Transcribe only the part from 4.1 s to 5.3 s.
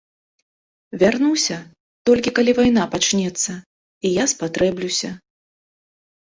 я спатрэблюся.